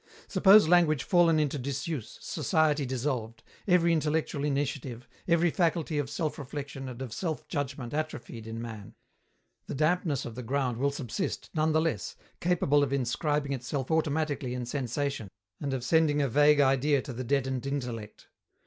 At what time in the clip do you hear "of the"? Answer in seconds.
10.25-10.41